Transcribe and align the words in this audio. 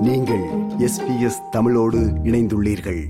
நீங்கள் 0.00 0.44
எஸ்பிஎஸ் 0.78 1.40
தமிழோடு 1.50 1.98
இணைந்துள்ளீர்கள். 2.24 3.06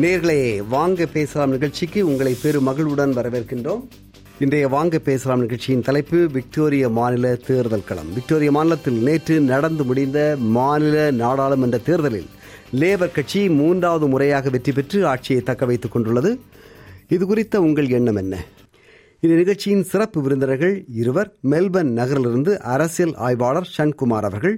நேர்களே 0.00 0.66
வாங்க 0.68 1.06
பேசலாம் 1.06 1.50
நிகழ்ச்சிக்கு 1.50 2.06
உங்களை 2.06 2.36
பெரும் 2.42 2.62
மகிழ்வுடன் 2.62 3.16
வரவேற்கின்றோம். 3.16 3.82
இன்றைய 4.38 4.68
வாங்க 4.68 4.98
பேசலாம் 4.98 5.40
நிகழ்ச்சியின் 5.40 5.82
தலைப்பு 5.82 6.28
விக்டோரிய 6.32 6.88
மாநில 6.88 7.34
தேர்தல் 7.34 7.84
களம். 7.84 8.12
விக்டோரிய 8.12 8.50
மாநிலத்தில் 8.50 9.02
நேற்று 9.02 9.40
நடந்து 9.40 9.84
முடிந்த 9.84 10.36
மாநில 10.38 11.10
நாடாளுமன்ற 11.10 11.78
தேர்தலில் 11.78 12.28
லேபர் 12.74 13.12
கட்சி 13.12 13.48
மூன்றாவது 13.48 14.06
முறையாக 14.06 14.50
வெற்றி 14.50 14.72
பெற்று 14.72 15.06
ஆட்சியை 15.06 15.42
தக்க 15.42 15.66
வைத்துக் 15.66 15.92
கொண்டுள்ளது. 15.92 16.40
இது 17.14 17.24
குறித்த 17.26 17.60
உங்கள் 17.66 17.88
எண்ணம் 17.96 18.18
என்ன? 18.20 18.34
இந்த 19.20 19.34
நிகழ்ச்சியின் 19.36 19.88
சிறப்பு 19.92 20.18
விருந்தினர்கள் 20.24 20.74
இருவர் 21.00 21.30
மெல்பர்ன் 21.52 21.90
நகரிலிருந்து 21.98 22.52
அரசியல் 22.74 23.14
ஆய்வாளர் 23.26 23.68
ஷன்குமார் 23.76 24.26
அவர்கள் 24.28 24.54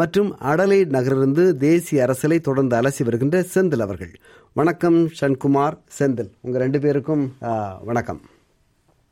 மற்றும் 0.00 0.28
அடலைட் 0.50 0.92
நகரிலிருந்து 0.96 1.44
தேசிய 1.64 2.02
அரசியலை 2.06 2.38
தொடர்ந்து 2.48 2.76
அலசி 2.80 3.04
வருகின்ற 3.08 3.38
செந்தில் 3.54 3.84
அவர்கள். 3.86 4.12
வணக்கம் 4.60 4.98
ஷன்குமார் 5.20 5.76
செந்தில். 5.98 6.30
உங்க 6.40 6.58
ரெண்டு 6.64 6.80
பேருக்கும் 6.84 7.24
வணக்கம். 7.90 8.20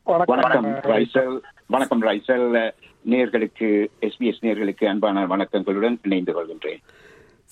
வணக்கம் 0.05 0.71
ரைசல். 0.93 1.37
வணக்கம் 1.75 2.03
ரைசல். 2.09 2.47
நேர்களுக்கு 3.13 3.69
எஸ்பிஎஸ் 4.09 4.43
நேர்களுக்கு 4.47 4.85
அன்பான 4.93 5.27
வணக்கங்களுடன் 5.35 5.97
இணைந்து 6.03 6.33
கொள்கின்றேன். 6.37 6.83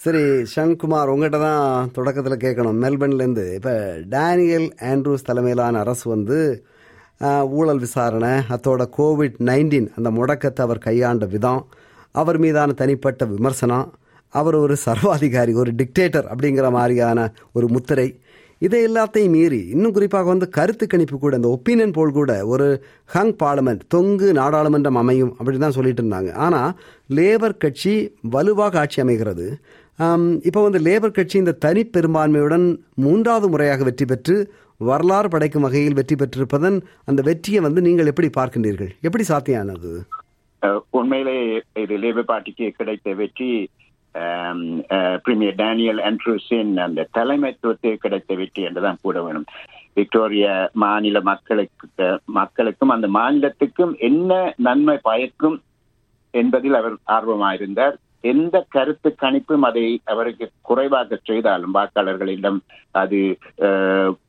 சரி 0.03 0.21
ஷன்குமார் 0.51 1.11
உங்கள்கிட்ட 1.13 1.39
தான் 1.47 1.89
தொடக்கத்தில் 1.97 2.43
கேட்கணும். 2.45 2.77
மெல்பர்ன்லேருந்து 2.83 3.45
இப்போ 3.57 3.75
டேனியல் 4.15 4.69
ஆண்ட்ரூஸ் 4.91 5.27
தலைமையிலான 5.29 5.81
அரசு 5.85 6.05
வந்து 6.13 6.39
ஊழல் 7.59 7.83
விசாரணை 7.85 8.31
அத்தோட 8.55 8.83
கோவிட் 8.99 9.37
நைன்டீன் 9.49 9.89
அந்த 9.97 10.11
முடக்கத்தை 10.19 10.63
அவர் 10.67 10.85
கையாண்ட 10.87 11.27
விதம் 11.35 11.61
அவர் 12.21 12.39
மீதான 12.45 12.77
தனிப்பட்ட 12.81 13.27
விமர்சனம் 13.35 13.87
அவர் 14.35 14.57
ஒரு 14.65 14.75
சர்வாதிகாரி 14.87 15.53
ஒரு 15.63 15.73
டிக்டேட்டர் 15.81 16.31
அப்படிங்கிற 16.33 16.67
மாதிரியான 16.79 17.29
ஒரு 17.59 17.69
முத்திரை 17.75 18.09
இதை 18.63 18.81
எல்லாத்தையும் 18.87 19.35
மீறி 19.37 19.59
இன்னும் 19.75 19.95
குறிப்பாக 19.97 20.29
வந்து 20.31 20.47
கருத்து 20.57 20.85
கணிப்பு 20.87 21.17
கூட 21.19 21.35
இந்த 21.39 21.51
ஒப்பீனியன் 21.57 21.95
போல் 21.99 22.17
கூட 22.17 22.33
ஒரு 22.53 22.67
ஹங் 23.15 23.37
பார்லமெண்ட் 23.43 23.85
தொங்கு 23.95 24.29
நாடாளுமன்றம் 24.41 24.99
அமையும் 25.03 25.31
அப்படி 25.39 25.59
தான் 25.63 25.77
சொல்லிட்டு 25.77 26.03
இருந்தாங்க. 26.03 26.33
ஆனால் 26.47 26.73
லேபர் 27.19 27.61
கட்சி 27.65 27.95
வலுவாக 28.35 28.81
ஆட்சி 28.83 28.99
அமைகிறது. 29.05 29.47
இப்போ 30.49 30.61
வந்து 30.65 30.81
லேபர் 30.87 31.17
கட்சி 31.17 31.37
இந்த 31.41 31.53
தனி 31.65 31.83
பெரும்பான்மையுடன் 31.95 32.67
மூன்றாவது 33.05 33.47
முறையாக 33.53 33.85
வெற்றி 33.89 34.05
பெற்று 34.11 34.37
வரலாறு 34.89 35.29
படைக்கும் 35.33 35.67
வகையில் 35.67 35.97
வெற்றி 35.99 36.15
பெற்றிருப்பதன் 36.21 36.79
அந்த 37.11 37.21
வெற்றியை 37.29 37.61
வந்து 37.67 37.81
நீங்கள் 37.87 38.11
எப்படி 38.13 38.29
பார்க்கின்றீர்கள்? 38.39 38.93
எப்படி 39.07 39.25
சாத்தியானது 39.31 39.93
உண்மையிலே 40.99 41.37
இது 41.83 41.95
லேபர் 42.05 42.31
பார்ட்டிக்கு 42.33 42.67
கிடைத்த 42.79 43.15
வெற்றி 43.21 43.51
பிரீமியர் 45.27 45.59
டேனியல் 45.63 46.01
ஆண்ட்ரூஸின் 46.09 46.73
அந்த 46.87 47.09
தலைமைத்துவத்தை 47.17 47.93
கிடைத்த 48.05 48.35
வெற்றி 48.41 48.63
என்றுதான் 48.69 49.03
கூட 49.07 49.19
வேணும். 49.27 49.47
விக்டோரிய 49.99 50.47
மாநில 50.85 51.21
மக்களுக்கு 51.31 52.09
மக்களுக்கும் 52.39 52.95
அந்த 52.95 53.09
மாநிலத்துக்கும் 53.19 53.93
என்ன 54.09 54.39
நன்மை 54.69 54.97
பயக்கும் 55.11 55.59
என்பதில் 56.35 56.79
அவர் 56.81 56.97
ஆர்வமாயிருந்தார். 57.17 57.97
எந்த 58.25 58.57
கருத்து 58.69 59.11
கணிப்பும் 59.17 59.65
அதை 59.67 59.85
அவருக்கு 60.07 60.47
குறைவாக 60.63 61.19
செய்தாலும் 61.23 61.75
வாக்காளர்களிடம் 61.75 62.59
அது 62.95 63.21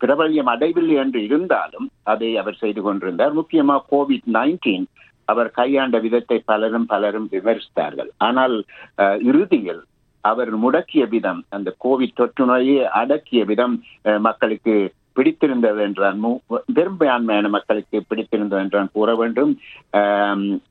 பிரபல்யம் 0.02 0.52
அடைவில்லை 0.54 0.96
என்று 1.02 1.22
இருந்தாலும் 1.28 1.88
அதை 2.06 2.30
அவர் 2.38 2.62
செய்து 2.62 2.82
கொண்டிருந்தார். 2.82 3.34
முக்கியமா 3.40 3.78
கோவிட் 3.92 4.28
நைன்டீன் 4.36 4.88
அவர் 5.28 5.50
கையாண்ட 5.54 5.98
விதத்தை 6.00 6.38
பலரும் 6.46 6.88
பலரும் 6.88 7.28
விமர்சித்தார்கள். 7.32 8.10
ஆனால் 8.20 8.56
அஹ், 8.98 9.20
இறுதியில் 9.28 9.82
அவர் 10.24 10.52
முடக்கிய 10.64 11.04
விதம் 11.10 11.42
அந்த 11.50 11.70
கோவிட் 11.84 12.18
தொற்று 12.18 12.46
நோயை 12.46 12.80
அடக்கிய 13.00 13.42
விதம் 13.46 13.76
அஹ், 14.06 14.22
மக்களுக்கு 14.22 14.76
பிடித்திருந்தது 15.14 15.82
என்றான். 15.82 16.24
மு- 16.24 16.38
பெரும்பான்மையான 16.74 17.50
மக்களுக்கு 17.50 18.04
பிடித்திருந்தது 18.08 18.62
என்றான் 18.62 18.90
கூற 18.94 19.16
வேண்டும். 19.16 19.60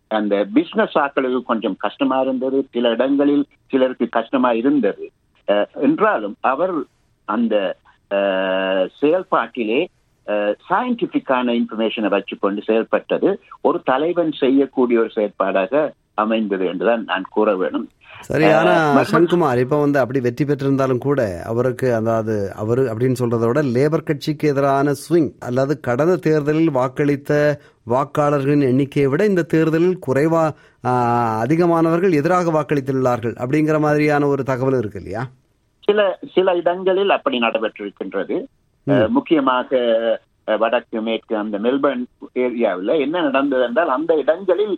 அந்த 0.09 0.47
பிசினஸ் 0.55 0.99
ஆக்களுக்கு 0.99 1.43
கொஞ்சம் 1.43 1.77
கஷ்டமா 1.79 2.21
இருந்தது. 2.21 2.67
சில 2.71 2.89
இடங்களில் 2.89 3.47
சிலருக்கு 3.67 4.09
கஷ்டமா 4.09 4.53
இருந்தது. 4.53 5.11
அஹ், 5.47 5.67
என்றாலும் 5.75 6.35
அவர் 6.41 6.73
அந்த 7.25 7.77
செயல்பாட்டிலே 9.01 9.87
சயின்டிபிக்கான 10.71 11.63
இன்ஃபர்மேஷனை 11.63 12.23
வச்சுக்கொண்டு 12.23 12.63
செயல்பட்டது. 12.63 13.41
ஒரு 13.61 13.81
தலைவன் 13.85 14.33
செய்யக்கூடிய 14.33 14.99
ஒரு 14.99 15.11
செயற்பாடாக 15.15 15.91
அமைந்தது 16.15 16.67
என்றுதான் 16.67 17.05
நான் 17.05 17.25
கூற 17.31 17.57
வேணும். 17.57 17.89
சரி 18.29 18.47
ஆனா 18.57 18.73
சன்குமார் 19.11 19.61
இப்போ 19.63 19.77
வந்து 19.83 19.99
அப்படி 20.01 20.21
வெற்றி 20.21 20.45
பெற்றிருந்தாலும் 20.45 21.03
கூட 21.07 21.21
அவருக்கு 21.45 21.89
அதாவது 21.95 22.35
அவரு 22.55 22.83
அப்படின்னு 22.91 23.21
சொல்றதை 23.21 23.47
விட 23.49 23.61
லேபர் 23.77 24.07
கட்சிக்கு 24.09 24.47
எதிரான 24.49 24.95
ஸ்விங் 25.03 25.31
அல்லது 25.41 25.75
கடந்த 25.81 26.15
தேர்தலில் 26.27 26.71
வாக்களித்த 26.71 27.33
வாக்காளர்களின் 27.87 28.65
எண்ணிக்கையை 28.71 29.09
விட 29.13 29.23
இந்த 29.25 29.45
தேர்தலில் 29.55 29.99
குறைவா 30.07 30.45
அதிகமானவர்கள் 31.45 32.19
எதிராக 32.21 32.51
வாக்களித்துள்ளார்கள் 32.51 33.35
அப்படிங்கிற 33.43 33.79
மாதிரியான 33.81 34.27
ஒரு 34.27 34.43
தகவல் 34.45 34.79
இருக்கு 34.79 35.01
இல்லையா? 35.03 35.23
சில 35.85 36.01
சில 36.35 36.55
இடங்களில் 36.55 37.15
அப்படி 37.17 37.37
நடைபெற்றிருக்கின்றது. 37.39 38.37
முக்கியமாக 39.17 39.71
வடக்கு 40.63 41.01
மேற்கு 41.07 41.35
அந்த 41.37 41.57
மெல்பர்ன் 41.59 42.05
ஏரியாவில் 42.45 42.93
என்ன 43.05 43.17
நடந்தது 43.27 43.65
என்றால் 43.69 43.93
அந்த 43.97 44.13
இடங்களில் 44.23 44.75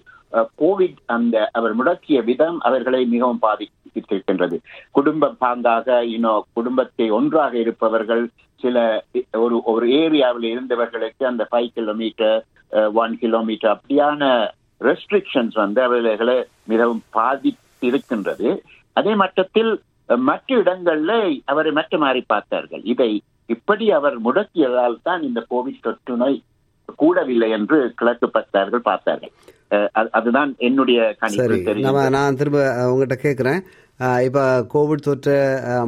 கோவிட் 0.63 0.99
அந்த 1.15 1.37
அவர் 1.59 1.75
முடக்கிய 1.79 2.19
விதம் 2.31 2.59
அவர்களை 2.69 3.01
மிகவும் 3.15 3.43
பாதித்திருக்கின்றது. 3.47 4.57
குடும்ப 4.97 5.33
பாங்காக 5.45 5.99
இன்னும் 6.15 6.47
குடும்பத்தை 6.59 7.07
ஒன்றாக 7.19 7.53
இருப்பவர்கள் 7.65 8.25
சில 8.61 8.77
ஒரு 9.45 9.57
ஒரு 9.73 9.87
ஏரியாவில் 10.03 10.49
இருந்தவர்களுக்கு 10.51 11.25
அந்த 11.31 11.45
ஃபைவ் 11.51 11.71
கிலோமீட்டர் 11.79 12.39
ஒன் 13.03 13.15
கிலோமீட்டர் 13.23 13.73
அப்படியான 13.75 14.31
ரெஸ்ட்ரிக்ஷன்ஸ் 14.81 15.57
வந்து 15.63 15.81
அவர்களை 15.89 16.37
மிகவும் 16.73 17.03
பாதித்திருக்கின்றது. 17.19 18.49
அதே 18.99 19.13
மட்டத்தில் 19.23 19.73
மற்ற 20.29 20.57
இடங்கள்ல 20.63 21.13
அவரை 21.53 21.73
மற்ற 21.79 21.99
மாறி 22.05 22.23
பார்த்தார்கள். 22.33 22.83
இதை 22.93 23.11
இப்படி 23.55 23.87
அவர் 23.99 24.17
முடக்கியதால் 24.27 24.97
தான் 25.03 25.23
இந்த 25.29 25.41
கோவிட் 25.51 25.85
தொற்று 25.87 26.15
நோய் 26.23 26.39
கூடவில்லை 27.01 27.49
என்று 27.57 27.79
கிழக்கு 27.99 28.27
பக்தர்கள் 28.37 28.89
பார்த்தார்கள். 28.91 29.33
அதுதான் 30.15 30.51
என்னுடைய 30.61 31.01
கணிப்பு 31.21 31.43
சரி 31.43 31.59
நம்ம 31.59 31.69
தெரியும் 31.71 32.15
நான் 32.15 32.39
திரும்ப 32.41 32.59
உங்ககிட்ட 32.87 33.17
கேட்குறேன் 33.23 33.61
இப்போ 34.27 34.43
கோவிட் 34.73 35.07
தொற்றை 35.07 35.37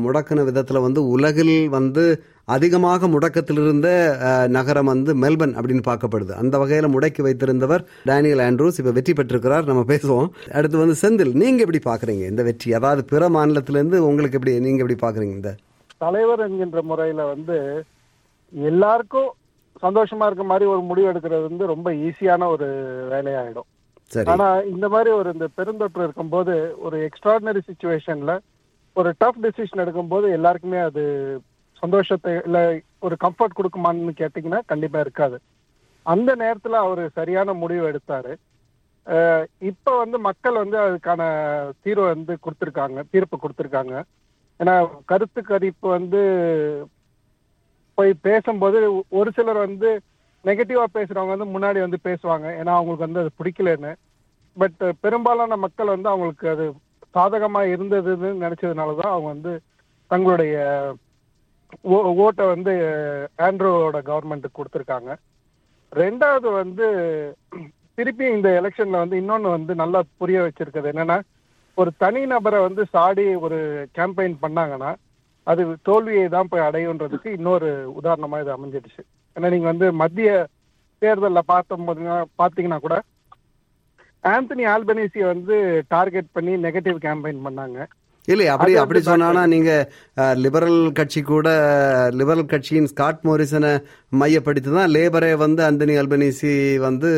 முடக்கின 0.02 0.44
விதத்தில் 0.46 0.84
வந்து 0.84 1.00
உலகில் 1.12 1.56
வந்து 1.74 2.04
அதிகமாக 2.48 3.08
முடக்கத்தில் 3.08 3.60
இருந்த 3.60 3.88
அஹ், 4.28 4.48
நகரம் 4.56 4.90
வந்து 4.90 5.10
மெல்பர்ன் 5.14 5.54
அப்படின்னு 5.58 5.84
பார்க்கப்படுது. 5.86 6.32
அந்த 6.40 6.54
வகையில் 6.58 6.92
முடக்கி 6.94 7.22
வைத்திருந்தவர் 7.22 7.82
டேனியல் 8.04 8.42
ஆண்ட்ரூஸ். 8.46 8.78
இப்போ 8.80 8.92
வெற்றி 8.92 9.12
பெற்றிருக்கிறார். 9.12 9.68
நம்ம 9.70 9.84
பேசுவோம். 9.88 10.28
அடுத்து 10.52 10.82
வந்து 10.82 10.96
செந்தில் 11.02 11.32
நீங்க 11.40 11.62
எப்படி 11.64 11.80
பார்க்குறீங்க 11.86 12.24
இந்த 12.28 12.42
வெற்றி? 12.42 12.70
அதாவது 12.74 13.04
பிற 13.04 13.28
மாநிலத்திலேருந்து 13.36 14.00
உங்களுக்கு 14.08 14.38
எப்படி 14.38 14.54
நீங்க 14.60 14.82
எப்படி 14.84 14.98
பார்க்குறீங்க 15.00 15.34
இந்த? 15.34 15.52
தலைவர் 16.00 16.44
என்கின்ற 16.46 16.82
முறையில 16.84 17.24
வந்து 17.32 17.56
எல்லாருக்கும் 18.52 19.30
சந்தோஷமா 19.82 20.26
இருக்க 20.26 20.44
மாதிரி 20.44 20.66
ஒரு 20.70 20.82
முடிவு 20.82 21.10
எடுக்கிறது 21.10 21.48
வந்து 21.48 21.64
ரொம்ப 21.66 21.88
ஈஸியான 22.04 22.48
ஒரு 22.50 22.66
வேலையாயிடும். 23.10 23.68
ஆனா 24.32 24.58
இந்த 24.60 24.88
மாதிரி 24.88 25.10
ஒரு 25.10 25.32
இந்த 25.32 25.46
பெருந்தொற்று 25.58 26.06
இருக்கும்போது 26.06 26.54
ஒரு 26.78 27.08
எக்ஸ்ட்ராடினரி 27.08 27.60
சுச்சுவேஷன்ல 27.68 28.38
ஒரு 28.96 29.10
டஃப் 29.18 29.40
டெசிஷன் 29.42 29.82
எடுக்கும்போது 29.84 30.26
எல்லாருக்குமே 30.30 30.78
அது 30.78 31.02
சந்தோஷத்தை 31.82 32.32
இல்ல 32.46 32.80
ஒரு 32.98 33.14
கம்ஃபர்ட் 33.24 33.58
கொடுக்குமான்னு 33.58 34.14
கேட்டீங்கன்னா 34.20 34.60
கண்டிப்பா 34.66 35.00
இருக்காது. 35.00 35.36
அந்த 36.02 36.30
நேரத்துல 36.34 36.80
அவர் 36.86 37.02
சரியான 37.12 37.52
முடிவு 37.52 37.84
எடுத்தாரு. 37.90 38.32
இப்ப 39.70 39.96
வந்து 39.98 40.18
மக்கள் 40.18 40.60
வந்து 40.62 40.78
அதுக்கான 40.78 41.22
தீர்வை 41.84 42.06
வந்து 42.14 42.34
கொடுத்துருக்காங்க 42.44 43.02
தீர்ப்பு 43.10 43.36
கொடுத்திருக்காங்க. 43.36 43.94
ஏன்னா 44.60 44.88
கருத்து 45.04 45.42
கணிப்பு 45.42 45.88
வந்து 45.88 46.20
போய் 47.94 48.12
பேசும்போது 48.20 48.78
ஒரு 49.08 49.30
சிலர் 49.36 49.64
வந்து 49.66 50.00
நெகட்டிவா 50.44 50.84
பேசுறவங்க 50.94 51.36
வந்து 51.36 51.58
முன்னாடி 51.58 51.80
வந்து 51.80 51.98
பேசுவாங்க. 52.04 52.46
ஏன்னா 52.58 52.72
அவங்களுக்கு 52.78 53.06
வந்து 53.06 53.20
அது 53.20 53.30
பிடிக்கலன்னு. 53.38 53.92
பட் 54.56 54.96
பெரும்பாலான 55.00 55.56
மக்கள் 55.56 55.86
வந்து 55.86 56.08
அவங்களுக்கு 56.08 56.48
அது 56.48 56.64
சாதகமா 57.14 57.60
இருந்ததுன்னு 57.74 58.30
நினைச்சதுனாலதான் 58.44 59.12
அவங்க 59.14 59.28
வந்து 59.28 59.60
தங்களுடைய 60.10 60.56
ஓ- 61.82 62.14
ஓட்டை 62.14 62.46
வந்து 62.46 62.72
ஆண்ட்ரோவோட 63.38 63.98
கவர்மெண்ட்டுக்கு 64.02 64.58
கொடுத்துருக்காங்க. 64.58 65.10
ரெண்டாவது 65.92 66.52
வந்து 66.52 66.86
திருப்பி 67.94 68.26
இந்த 68.26 68.48
எலெக்ஷன்ல 68.62 68.90
வந்து 68.90 69.20
இன்னொன்னு 69.20 69.50
வந்து 69.50 69.74
நல்லா 69.74 70.02
புரிய 70.16 70.40
வச்சிருக்கிறது 70.40 70.90
என்னன்னா 70.92 71.20
ஒரு 71.74 71.90
தனி 71.98 72.26
நபரை 72.26 72.60
வந்து 72.60 72.86
சாடி 72.86 73.34
ஒரு 73.34 73.88
கேம்பெயின் 73.98 74.36
பண்ணாங்கன்னா 74.42 74.94
அது 75.46 75.76
தோல்வியை 75.82 76.28
தான் 76.28 76.48
போய் 76.48 76.60
அடையுன்றதுக்கு 76.60 77.26
இன்னொரு 77.26 77.94
உதாரணமா 78.02 78.40
இது 78.40 78.56
அமைஞ்சிடுச்சு. 78.56 79.02
ஏன்னா 79.36 79.48
நீங்க 79.54 79.68
வந்து 79.72 79.86
மத்திய 80.02 80.30
தேர்தலில் 81.02 81.48
பார்த்தோம் 81.52 81.88
பார்த்தீங்கன்னா 82.40 82.78
கூட 82.86 82.96
ஆந்தனி 84.24 84.64
ஆல்பனீசி 84.74 85.20
வந்து 85.32 85.56
டார்கெட் 85.94 86.34
பண்ணி 86.36 86.52
நெகட்டிவ் 86.66 86.98
கேம்பெயின் 87.06 87.44
பண்ணாங்க. 87.46 87.78
இல்லை 88.28 88.44
அப்படி 88.52 88.72
அப்படி 88.82 89.00
சொன்னானா 89.08 89.40
நீங்க 89.54 89.70
லிபரல் 90.44 90.78
கட்சி 90.98 91.20
கூட 91.30 91.48
லிபரல் 92.20 92.50
கட்சியின் 92.52 92.88
ஸ்காட் 92.92 93.24
மோரிசனை 93.28 93.72
மையப்படுத்தி 94.20 94.70
தான் 94.76 94.92
லேபரே 94.96 95.32
வந்து 95.42 95.62
அந்தனி 95.68 95.94
அல்பனீசி 96.02 96.52
வந்து 96.86 97.10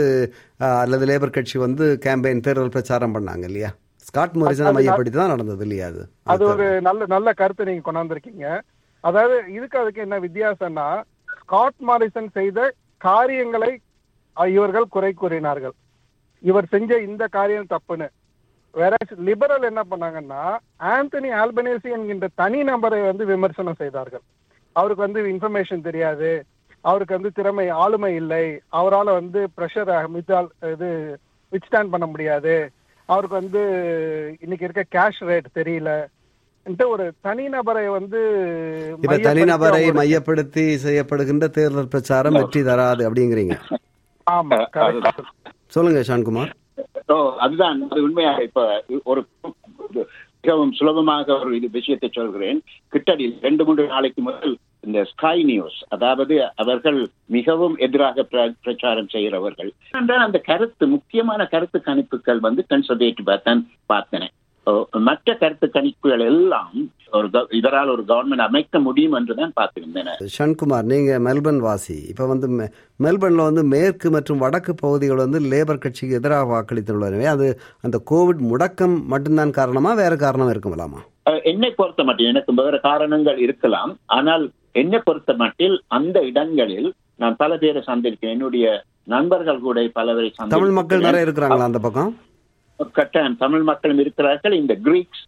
அல்லது 0.82 1.06
லேபர் 1.10 1.36
கட்சி 1.36 1.58
வந்து 1.66 1.86
கேம்பெயின் 2.06 2.44
தேர்தல் 2.46 2.74
பிரச்சாரம் 2.76 3.14
பண்ணாங்க 3.16 3.44
இல்லையா? 3.50 3.70
ஸ்காட் 4.08 4.36
மோரிசனை 4.40 4.72
மையப்படுத்தி 4.78 5.18
தான் 5.20 5.32
நடந்தது 5.34 5.64
இல்லையா 5.66 5.86
அது 5.92 6.02
அது 6.34 6.44
ஒரு 6.52 6.66
நல்ல 6.88 7.06
நல்ல 7.14 7.28
கருத்தை 7.42 7.66
நீங்க 7.70 7.84
கொண்டாந்துருக்கீங்க. 7.88 8.46
அதாவது 9.04 9.36
இதுக்கு 9.56 9.78
அதுக்கு 9.82 10.04
என்ன 10.06 10.18
வித்தியாசம்னா 10.26 10.88
ஸ்காட் 11.46 11.80
மாரிசன் 11.88 12.30
செய்த 12.32 12.72
காரியங்களை 12.96 13.80
இவர்கள் 14.46 14.92
குறை 14.94 15.12
கூறினார்கள். 15.12 15.74
இவர் 16.40 16.66
செஞ்ச 16.70 16.98
இந்த 17.00 17.26
காரியம் 17.26 17.66
தப்புன்னு. 17.74 18.08
வேற 18.72 18.94
லிபரல் 19.16 19.62
என்ன 19.62 19.82
பண்ணாங்கன்னா 19.90 20.40
ஆந்தனி 20.80 21.28
ஆல்பனேசி 21.42 21.88
என்கின்ற 21.96 22.28
தனி 22.34 22.62
நபரை 22.62 23.00
வந்து 23.02 23.26
விமர்சனம் 23.26 23.78
செய்தார்கள். 23.82 24.24
அவருக்கு 24.72 25.04
வந்து 25.06 25.22
இன்ஃபர்மேஷன் 25.32 25.86
தெரியாது. 25.88 26.44
அவருக்கு 26.80 27.14
வந்து 27.14 27.30
திறமை 27.32 27.68
ஆளுமை 27.68 28.14
இல்லை. 28.14 28.60
அவரால் 28.68 29.16
வந்து 29.20 29.48
ப்ரெஷர் 29.56 29.92
மித்தால் 30.16 30.50
இது 30.72 31.18
வித்ஸ்டாண்ட் 31.52 31.92
பண்ண 31.94 32.06
முடியாது. 32.06 32.70
அவருக்கு 33.04 33.40
வந்து 33.42 33.62
இன்னைக்கு 34.40 34.68
இருக்க 34.68 34.84
கேஷ் 34.98 35.24
ரேட் 35.30 35.48
தெரியல. 35.54 36.06
ஒரு 36.84 37.12
தனிநபரை 37.24 37.90
வந்து 37.90 38.18
தனிநபரை 39.02 39.92
மையப்படுத்தி 39.92 40.74
செய்யப்படுகின்ற 40.74 41.48
தேர்தல் 41.48 41.88
பிரச்சாரம் 41.88 42.32
வெற்றி 42.32 42.62
தராது 42.62 43.12
அப்படிங்கிறீங்க. 43.12 43.58
ஆமா. 44.30 45.08
சொல்லுங்க 45.66 46.00
ஷான்குமார். 46.00 46.52
ஓ 47.06 47.34
அதுதான். 47.38 47.90
அது 47.90 48.02
உண்மையாக 48.02 48.42
இப்ப 48.42 48.84
ஒரு 49.04 49.26
மிகவும் 50.40 50.72
சுலபமாக 50.72 51.38
ஒரு 51.38 51.56
இது 51.56 51.68
விஷயத்தை 51.72 52.10
சொல்கிறேன். 52.12 52.62
கிட்டடி 52.92 53.40
ரெண்டு 53.40 53.64
மூன்று 53.64 53.86
நாளைக்கு 53.86 54.22
முதல் 54.22 54.58
இந்த 54.80 55.04
ஸ்கை 55.04 55.42
நியூஸ் 55.42 55.84
அதாவது 55.88 56.48
அவர்கள் 56.54 57.08
மிகவும் 57.26 57.76
எதிராக 57.76 58.26
பிர- 58.30 58.54
பிரச்சாரம் 58.62 59.08
செய்கிறவர்கள். 59.08 59.72
என்றால் 59.90 60.24
அந்த 60.24 60.38
கருத்து 60.38 60.86
முக்கியமான 60.86 61.46
கருத்து 61.46 61.82
கணிப்புகள் 61.84 62.40
வந்து 62.40 62.66
கன்சர்வேட்டிவா 62.68 63.42
தான் 63.42 63.68
பார்த்தன. 63.92 64.26
மற்ற 65.08 65.34
கருத்து 65.40 65.66
கணிப்புகள் 65.74 66.22
எல்லாம் 66.30 66.76
ஒரு 67.16 67.28
இதரால் 67.58 67.90
ஒரு 67.92 68.02
கவர்மெண்ட் 68.08 68.44
அமைக்க 68.46 68.78
முடியும் 68.86 69.12
என்றுதான் 69.12 69.52
பார்த்திருந்தேன். 69.60 70.08
ஷண்குமார் 70.36 70.88
நீங்க 70.92 71.18
மெல்பர்ன் 71.26 71.60
வாசி. 71.66 71.96
இப்ப 72.08 72.26
வந்து 72.26 72.48
மெல்பர்ன்ல 73.04 73.48
வந்து 73.50 73.64
மேற்கு 73.74 74.10
மற்றும் 74.10 74.42
வடக்கு 74.44 74.74
பகுதிகள் 74.74 75.22
வந்து 75.24 75.40
லேபர் 75.52 75.82
கட்சிக்கு 75.84 76.18
எதிராக 76.20 76.50
வாக்களித்துள்ளனவே 76.52 77.28
அது 77.34 77.48
அந்த 77.80 78.00
கோவிட் 78.10 78.42
முடக்கம் 78.50 78.96
மட்டும்தான் 79.14 79.56
காரணமா 79.60 79.92
வேற 80.02 80.16
காரணம் 80.16 80.52
இருக்குமலாமா? 80.54 81.02
என்னை 81.52 81.70
பொறுத்த 81.70 82.02
மட்டில் 82.04 82.30
எனக்கு 82.32 82.54
வேறு 82.54 82.80
காரணங்கள் 82.80 83.38
இருக்கலாம். 83.38 83.94
ஆனால் 84.18 84.44
என்னை 84.72 84.98
பொறுத்த 85.04 85.32
மட்டில் 85.32 85.76
அந்த 85.98 86.18
இடங்களில் 86.30 86.88
நான் 87.22 87.36
பல 87.36 87.56
பேரை 87.56 87.82
சந்திருக்கேன். 87.86 88.34
என்னுடைய 88.36 88.84
நண்பர்கள் 89.04 89.64
கூட 89.66 89.78
பலவரை 89.92 90.30
தமிழ் 90.30 90.38
சந்திருக்கிறேன். 90.38 90.78
மக்கள் 90.80 91.06
நிறைய 91.08 91.26
இருக்கிறாங்களா 91.26 91.70
அந்த 91.70 91.78
பக்கம்? 91.78 92.10
கட்டாயம் 92.98 93.40
தமிழ் 93.44 93.64
மக்களும் 93.70 93.98
இருக்கிறார்கள் 93.98 94.54
இந்த 94.62 94.74
கிரீக்ஸ் 94.86 95.24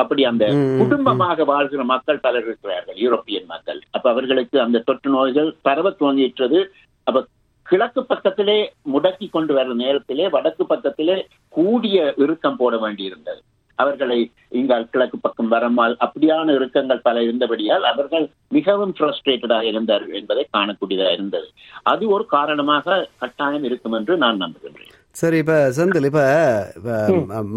அப்படி 0.00 0.22
அந்த 0.24 0.44
குடும்பமாக 0.80 1.44
வாழ்கிற 1.44 1.82
மக்கள் 1.84 2.22
பலர் 2.26 2.44
இருக்கிறார்கள் 2.44 2.98
யூரோப்பியன் 3.04 3.46
மக்கள். 3.46 3.80
அப்ப 3.90 4.06
அவர்களுக்கு 4.10 4.56
அந்த 4.60 4.82
தொற்று 4.88 5.10
நோய்கள் 5.10 5.50
பரவ 5.62 5.90
துவங்கிட்டது 5.90 6.60
அப்ப 7.04 7.24
கிழக்கு 7.62 8.00
பக்கத்திலே 8.04 8.56
முடக்கி 8.92 9.26
கொண்டு 9.30 9.52
வர 9.54 9.74
நேரத்திலே 9.74 10.28
வடக்கு 10.28 10.66
பக்கத்திலே 10.66 11.16
கூடிய 11.48 12.14
இறுக்கம் 12.16 12.56
போட 12.56 12.76
வேண்டியிருந்தது. 12.76 13.40
அவர்களை 13.78 14.18
இங்க 14.58 14.82
கிழக்கு 14.90 15.18
பக்கம் 15.18 15.52
வரமால் 15.52 15.94
அப்படியான 16.06 16.52
இறுக்கங்கள் 16.52 17.00
பல 17.02 17.22
இருந்தபடியால் 17.22 17.82
அவர்கள் 17.82 18.26
மிகவும் 18.48 18.92
ஃப்ரஸ்ட்ரேட்டடாக 18.98 19.62
இருந்தார்கள் 19.62 20.18
என்பதை 20.20 20.44
காணக்கூடியதாக 20.56 21.12
இருந்தது. 21.12 21.48
அது 21.82 22.08
ஒரு 22.08 22.26
காரணமாக 22.26 23.08
கட்டாயம் 23.18 23.64
இருக்கும் 23.64 23.92
என்று 23.92 24.16
நான் 24.16 24.42
நம்புகின்றேன். 24.42 24.94
சரி 25.14 25.36
இப்ப 25.42 25.56
செந்தில் 25.76 26.08
இப்ப 26.08 26.22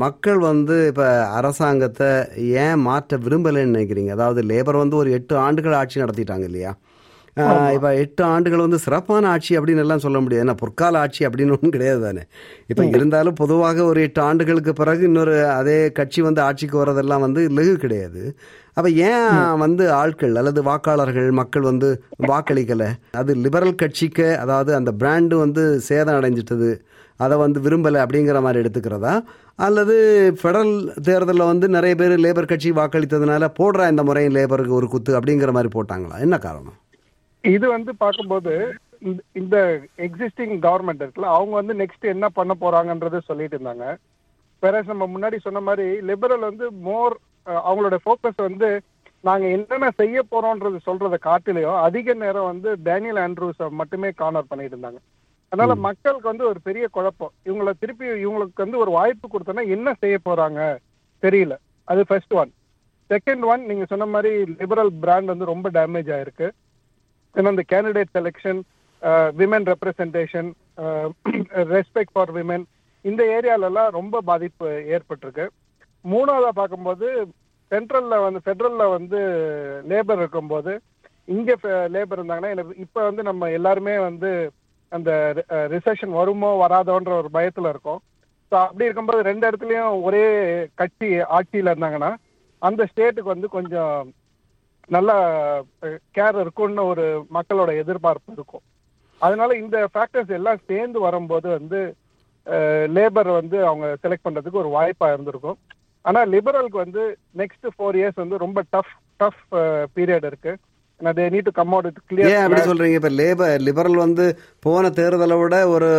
மக்கள் 0.04 0.40
வந்து 0.50 0.76
இப்ப 0.92 1.04
அரசாங்கத்தை 1.38 2.10
ஏன் 2.64 2.84
மாற்ற 2.88 3.18
விரும்பலைன்னு 3.26 3.74
நினைக்கிறீங்க? 3.76 4.12
அதாவது 4.18 4.42
லேபர் 4.52 4.84
வந்து 4.84 4.96
ஒரு 4.96 5.10
எட்டு 5.18 5.36
ஆண்டுகள் 5.46 5.80
ஆட்சி 5.80 6.04
நடத்திட்டாங்க 6.04 6.46
இல்லையா? 6.50 6.74
இப்ப 7.78 7.90
எட்டு 8.04 8.22
ஆண்டுகள் 8.34 8.64
வந்து 8.66 8.80
சிறப்பான 8.86 9.28
ஆட்சி 9.34 9.52
அப்படின்னு 9.58 9.84
எல்லாம் 9.84 10.04
சொல்ல 10.06 10.20
முடியாது. 10.22 10.44
ஏன்னா 10.46 10.56
பொற்கால 10.62 11.02
ஆட்சி 11.04 11.22
அப்படின்னு 11.28 11.56
ஒன்றும் 11.56 11.74
கிடையாது 11.76 12.02
தானே? 12.06 12.24
இப்ப 12.72 12.86
இருந்தாலும் 12.98 13.38
பொதுவாக 13.42 13.84
ஒரு 13.90 14.00
எட்டு 14.08 14.22
ஆண்டுகளுக்கு 14.30 14.74
பிறகு 14.74 15.04
இன்னொரு 15.10 15.36
அதே 15.58 15.78
கட்சி 16.00 16.22
வந்து 16.28 16.42
ஆட்சிக்கு 16.42 16.78
வர்றதெல்லாம் 16.82 17.26
வந்து 17.26 17.44
லகு 17.58 17.76
கிடையாது. 17.84 18.24
அப்ப 18.78 18.88
ஏன் 19.10 19.36
வந்து 19.66 19.84
ஆட்கள் 20.02 20.36
அல்லது 20.42 20.62
வாக்காளர்கள் 20.70 21.30
மக்கள் 21.42 21.70
வந்து 21.72 21.90
வாக்களிக்கல? 22.32 22.84
அது 23.22 23.32
லிபரல் 23.46 23.82
கட்சிக்கு 23.84 24.28
அதாவது 24.44 24.74
அந்த 24.80 24.94
பிராண்டு 25.02 25.38
வந்து 25.44 25.66
சேதம் 25.90 26.20
அடைஞ்சிட்டது. 26.20 26.72
அதை 27.18 27.38
வந்து 27.38 27.60
விரும்பலை 27.60 28.06
அப்படிங்கிற 28.06 28.42
மாதிரி 28.42 28.70
எடுத்துக்கிறதா? 28.70 29.24
அல்லது 29.56 30.34
ஃபெடரல் 30.44 31.00
தேர்தலில் 31.02 31.46
வந்து 31.46 31.68
நிறைய 31.68 31.96
பேர் 31.96 32.20
லேபர் 32.20 32.46
கட்சி 32.46 32.72
வாக்களித்ததுனால 32.72 33.48
போடுறா 33.60 33.90
இந்த 33.90 34.04
முறையும் 34.04 34.36
லேபருக்கு 34.36 34.70
ஒரு 34.70 34.88
குத்து 34.88 35.20
அப்படிங்கிற 35.20 35.52
மாதிரி 35.52 35.80
போட்டாங்களா? 35.80 36.20
என்ன 36.20 36.38
காரணம்? 36.38 36.74
இது 37.42 37.70
வந்து 37.70 37.96
பார்க்கும்போது 37.96 38.74
இந்த- 39.00 39.24
இந்த 39.32 39.82
எக்ஸிஸ்டிங் 39.98 40.60
கவர்மெண்ட் 40.62 41.00
இருக்குல்ல 41.00 41.20
அவங்க 41.20 41.54
வந்து 41.54 41.74
நெக்ஸ்ட் 41.74 42.02
என்ன 42.02 42.30
பண்ண 42.30 42.56
போறாங்கன்றத 42.62 43.20
சொல்லிட்டு 43.20 43.58
இருந்தாங்க. 43.58 43.98
வேற 44.60 44.84
நம்ம 44.88 45.08
முன்னாடி 45.08 45.38
சொன்ன 45.38 45.60
மாதிரி 45.60 46.02
லிபரல் 46.02 46.40
வந்து 46.40 46.72
மோர் 46.72 47.18
அவங்களோட 47.46 47.98
ஃபோக்கஸ் 48.06 48.36
வந்து 48.36 48.82
நாங்க 49.20 49.48
என்னென்ன 49.48 49.90
செய்ய 49.96 50.24
போறோம்ன்றது 50.32 50.78
சொல்றதை 50.86 51.16
காட்டிலையும் 51.26 51.82
அதிக 51.82 52.14
நேரம் 52.14 52.46
வந்து 52.46 52.76
டேனியல் 52.84 53.16
ஆண்ட்ரூஸ் 53.16 53.70
மட்டுமே 53.70 54.10
கார்னர் 54.10 54.48
பண்ணிட்டு 54.48 54.78
இருந்தாங்க. 54.78 54.98
அதனால 55.52 55.76
மக்களுக்கு 55.88 56.32
வந்து 56.32 56.46
ஒரு 56.52 56.60
பெரிய 56.68 56.86
குழப்பம். 56.96 57.34
இவங்கள 57.48 57.72
திருப்பி 57.82 58.06
இவங்களுக்கு 58.24 58.64
வந்து 58.66 58.82
ஒரு 58.84 58.92
வாய்ப்பு 58.98 59.28
கொடுத்தோன்னா 59.34 59.66
என்ன 59.76 59.94
செய்ய 60.02 60.18
போறாங்க 60.28 60.62
தெரியல. 61.24 61.56
அது 61.92 62.02
ஃபர்ஸ்ட் 62.10 62.36
ஒன் 62.42 62.52
செகண்ட் 63.12 63.44
ஒன் 63.52 63.62
நீங்க 63.70 63.86
சொன்ன 63.92 64.08
மாதிரி 64.14 64.32
லிபரல் 64.62 64.92
பிராண்ட் 65.04 65.32
வந்து 65.34 65.52
ரொம்ப 65.52 65.68
டேமேஜ் 65.78 66.10
ஆயிருக்கு. 66.16 66.48
ஏன்னா 67.36 67.54
இந்த 67.56 67.66
candidate 67.74 68.12
selection 68.18 68.60
women 69.40 69.68
representation 69.72 70.50
respect 71.76 72.14
for 72.14 72.34
women 72.38 72.66
இந்த 73.06 73.22
ஏரியாலெல்லாம் 73.38 73.90
ரொம்ப 74.00 74.22
பாதிப்பு 74.30 74.68
ஏற்பட்டிருக்கு. 74.96 75.46
மூணாவதா 76.06 76.52
பார்க்கும்போது 76.60 77.08
சென்ட்ரல்ல 77.72 78.18
வந்து 78.26 78.40
ஃபெட்ரல்ல 78.46 78.84
வந்து 78.98 79.20
லேபர் 79.92 80.22
இருக்கும்போது 80.24 80.74
இங்க 81.36 81.54
லேபர் 81.96 82.20
இருந்தாங்கன்னா 82.20 82.54
எனக்கு 82.56 82.82
இப்போ 82.86 83.00
வந்து 83.10 83.24
நம்ம 83.30 83.50
எல்லாருமே 83.58 83.96
வந்து 84.10 84.30
அந்த 84.92 85.12
ரிசெஷன் 85.74 86.14
வருமோ 86.20 86.50
வராதோன்ற 86.64 87.12
ஒரு 87.22 87.30
பயத்துல 87.38 87.72
இருக்கும். 87.74 88.00
ஸோ 88.52 88.56
அப்படி 88.66 88.88
இருக்கும்போது 88.88 89.28
ரெண்டு 89.30 89.46
இடத்துலையும் 89.50 89.96
ஒரே 90.08 90.24
கட்சி 90.82 91.10
ஆட்சியில 91.38 91.72
இருந்தாங்கன்னா 91.74 92.12
அந்த 92.62 92.82
ஸ்டேட்டுக்கு 92.92 93.34
வந்து 93.34 93.50
கொஞ்சம் 93.58 93.96
நல்ல 94.96 95.12
கேர் 96.18 96.38
இருக்கும்னு 96.44 96.84
ஒரு 96.92 97.06
மக்களோட 97.38 97.70
எதிர்பார்ப்பு 97.82 98.36
இருக்கும். 98.38 98.64
அதனால 99.22 99.50
இந்த 99.64 99.78
ஃபேக்டர்ஸ் 99.94 100.32
எல்லாம் 100.38 100.60
சேர்ந்து 100.70 101.00
வரும்போது 101.08 101.48
வந்து 101.58 101.80
லேபர் 102.96 103.30
வந்து 103.40 103.58
அவங்க 103.70 103.88
செலக்ட் 104.04 104.26
பண்றதுக்கு 104.28 104.62
ஒரு 104.64 104.70
வாய்ப்பா 104.78 105.08
இருந்திருக்கும். 105.14 105.58
ஆனா 106.06 106.20
லிபரலுக்கு 106.34 106.78
வந்து 106.86 107.04
நெக்ஸ்ட் 107.42 107.68
ஃபோர் 107.74 107.98
இயர்ஸ் 108.00 108.22
வந்து 108.24 108.38
ரொம்ப 108.44 108.60
டஃப் 108.76 108.94
டஃப் 109.22 109.44
பீரியட் 109.96 110.28
இருக்கு. 110.30 110.54
ஏன் 112.30 112.44
அப்படி 112.44 112.62
சொல்றீங்க? 112.68 112.98
இப்ப 113.00 113.10
லேபர் 113.20 113.64
லிபரல் 113.66 113.98
வந்து 114.04 114.26
போன 114.66 114.90
தேர்தலை 115.00 115.36
விட 115.42 115.56
ஒரு 115.74 115.90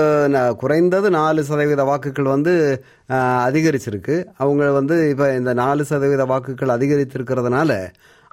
குறைந்தது 0.63 1.09
நாலு 1.17 1.43
சதவீத 1.51 1.83
வாக்குகள் 1.91 2.31
வந்து 2.35 2.53
அதிகரிச்சிருக்கு. 3.49 4.17
அவங்க 4.43 4.71
வந்து 4.79 4.97
இப்ப 5.13 5.29
இந்த 5.41 5.53
நாலு 5.63 5.85
சதவீத 5.91 6.25
வாக்குகள் 6.33 6.75
அதிகரித்திருக்கிறதுனால 6.77 7.71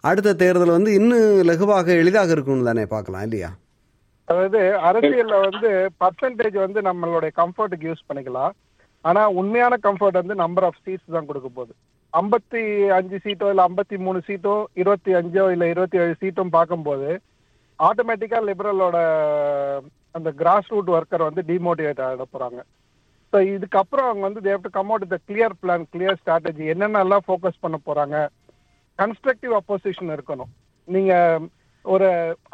அடுத்த 0.10 0.36
தேர்தல் 0.42 0.76
வந்து 0.78 0.94
இன்னும் 1.00 1.28
லகுவாக 1.50 1.88
எளிதாக 2.02 2.36
இருக்கும் 2.36 2.68
தானே 2.70 2.86
பார்க்கலாம் 2.96 3.26
இல்லையா? 3.28 3.52
அதாவது 4.28 4.62
அரசியல்ல 4.90 5.36
வந்து 5.48 5.70
பர்சன்டேஜ் 6.04 6.58
வந்து 6.66 6.82
நம்மளுடைய 6.90 7.32
கம்ஃபர்ட்டுக்கு 7.42 7.90
யூஸ் 7.92 8.08
பண்ணிக்கலாம். 8.10 8.54
ஆனா 9.06 9.24
உண்மையான 9.42 9.78
கம்ஃபர்ட் 9.88 10.22
வந்து 10.22 10.36
நம்பர் 10.44 10.68
ஆஃப் 10.70 10.82
சீட்ஸ் 10.86 11.16
தான் 11.18 11.30
கொடுக்க 11.30 11.50
போகுது. 11.58 11.74
ஐம்பத்தி 12.20 12.62
அஞ்சு 12.98 13.18
சீட்டோ 13.24 13.48
இல்ல 13.52 13.62
ஐம்பத்தி 13.70 13.98
மூணு 14.06 14.20
சீட்டோ 14.28 14.54
இருபத்தி 14.82 15.12
அஞ்சோ 15.20 15.46
இல்ல 15.54 15.66
இருபத்தி 15.74 15.98
ஏழு 16.04 16.14
சீட்டும் 16.22 16.56
பார்க்கும்போது 16.58 17.10
ஆட்டோமேட்டிக்கா 17.80 18.40
லிபரலோட 18.50 18.98
அந்த 20.18 20.30
கிராஸ் 20.42 20.72
ரூட் 20.74 20.92
ஒர்க்கர் 20.98 21.28
வந்து 21.28 21.42
டிமோட்டிவேட் 21.52 22.02
ஆகிட 22.06 22.26
போறாங்க. 22.34 22.60
ஸோ 23.34 23.38
இதுக்கப்புறம் 23.56 24.08
அவங்க 24.10 24.24
வந்து 24.28 24.46
they've 24.48 24.66
to 24.66 24.72
come 24.78 24.92
out 24.92 25.08
the 25.14 25.18
clear 25.30 25.56
plan 25.62 25.86
clear 25.94 26.20
strategy 26.22 26.66
என்னென்னலாம் 26.74 27.26
ஃபோக்கஸ் 27.28 27.64
பண்ண 27.64 27.78
போறாங்க? 27.88 28.18
கன்ஸ்ட்ரக்டிவ் 29.00 29.54
அப்போசிஷன் 29.60 30.14
இருக்கணும். 30.16 30.52
நீங்க 30.88 31.14
ஒரு 31.86 32.08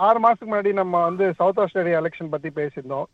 ஆறு 0.08 0.20
மாசத்துக்கு 0.24 0.51
முன்னாடி 0.51 0.72
நம்ம 0.82 1.03
வந்து 1.10 1.25
சவுத் 1.39 1.62
ஆஸ்திரேலியா 1.63 2.00
எலெக்ஷன் 2.01 2.34
பத்தி 2.34 2.50
பேசியிருந்தோம். 2.60 3.08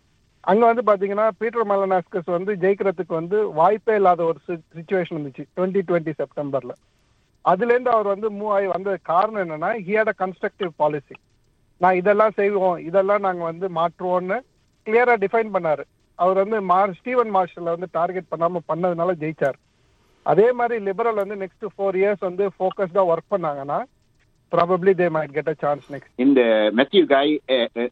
அங்க 0.48 0.64
வந்து 0.70 0.84
பாத்தீங்கன்னா 0.90 1.26
பீட்டர் 1.40 1.68
மலனாஸ்கஸ் 1.70 2.30
வந்து 2.36 2.52
ஜெயிக்கிறதுக்கு 2.62 3.14
வந்து 3.14 3.38
வாய்ப்பே 3.58 3.96
இல்லாத 3.96 4.22
ஒரு 4.26 4.40
சுச்சுவேஷன் 4.76 5.16
இருந்துச்சு 5.16 5.44
டுவெண்ட்டி 5.56 5.82
டுவெண்ட்டி 5.88 6.14
செப்டம்பர்ல 6.20 6.74
அதுல 7.46 7.74
இருந்து 7.74 7.92
அவர் 7.96 8.08
வந்து 8.14 8.28
மூவ் 8.38 8.54
ஆகி 8.56 8.68
வந்த 8.72 8.92
காரணம் 9.10 9.42
என்னன்னா 9.44 9.72
ஹியட் 9.88 10.12
அ 10.14 10.16
கன்ஸ்ட்ரக்டிவ் 10.22 10.72
பாலிசி 10.82 11.16
நான் 11.82 12.00
இதெல்லாம் 12.02 12.34
செய்வோம் 12.40 12.80
இதெல்லாம் 12.88 13.26
நாங்க 13.28 13.44
வந்து 13.50 13.68
மாற்றுவோம்னு 13.78 14.38
கிளியரா 14.88 15.16
டிஃபைன் 15.24 15.54
பண்ணாரு. 15.56 15.84
அவர் 16.20 16.38
வந்து 16.44 16.58
மார் 16.70 16.96
ஸ்டீவன் 17.00 17.32
மார்ஷல்ல 17.36 17.74
வந்து 17.76 17.90
டார்கெட் 17.98 18.32
பண்ணாம 18.32 18.62
பண்ணதுனால 18.70 19.14
ஜெயிச்சார். 19.22 19.58
அதே 20.26 20.48
மாதிரி 20.60 20.78
லிபரல் 20.88 21.22
வந்து 21.24 21.36
நெக்ஸ்ட் 21.44 21.66
ஃபோர் 21.74 21.98
இயர்ஸ் 22.00 22.24
வந்து 22.28 22.46
ஃபோக்கஸ்டா 22.56 23.04
ஒர்க் 23.12 23.34
பண்ணாங்கன்னா 23.34 23.80
probably 24.52 24.92
they 25.00 25.08
might 25.16 25.34
get 25.34 25.52
a 25.54 25.56
chance 25.64 25.86
next 25.94 26.14
இந்த 26.26 26.42
மெத்யூ 26.76 27.02
காய் 27.06 27.34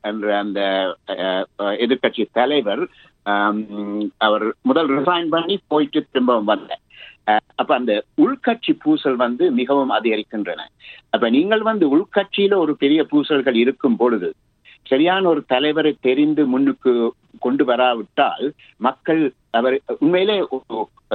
என்ற 0.10 0.26
அந்த 0.44 0.62
எதிர்கட்சி 1.86 2.26
தலைவர் 2.40 2.84
um, 3.26 3.60
அவர் 4.18 4.46
முதல் 4.62 4.90
ரிசைன் 4.98 5.30
பண்ணி 5.30 5.56
போயிட்டு 5.68 6.00
திரும்பவும் 6.12 6.52
வந்தார். 6.54 6.82
அப்ப 7.56 7.72
அந்த 7.76 7.94
உள்கட்சி 8.24 8.74
பூசல் 8.84 9.16
வந்து 9.16 9.46
மிகவும் 9.52 9.94
அதிகரிக்கின்றன. 9.98 10.62
அப்ப 11.10 11.30
நீங்கள் 11.30 11.64
வந்து 11.70 11.86
உள்கட்சியில 11.96 12.58
ஒரு 12.64 12.74
பெரிய 12.84 13.02
பூசல்கள் 13.12 13.58
இருக்கும் 13.64 13.98
பொழுது 13.98 14.30
சரியான 14.84 15.24
ஒரு 15.28 15.42
தலைவரை 15.54 15.94
தெரிந்து 16.08 16.42
முன்னுக்கு 16.46 16.92
கொண்டு 17.40 17.66
வராவிட்டால் 17.66 18.46
மக்கள் 18.78 19.22
அவர் 19.52 19.76
உண்மையிலே 20.00 20.36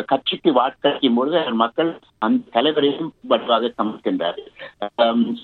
கட்சிக்கு 0.07 0.51
வாக்களிக்கும் 0.53 1.15
பொழுது 1.15 1.37
அவர் 1.39 1.55
மக்கள் 1.55 1.91
அந்த 2.19 2.51
தலைவரையும் 2.53 3.11
வலுவாக 3.23 3.73
சமைக்கின்றார்கள் 3.77 4.51